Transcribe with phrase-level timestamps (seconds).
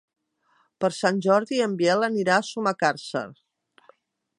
[0.83, 3.27] Per Sant Jordi en Biel anirà a Sumacàrcer.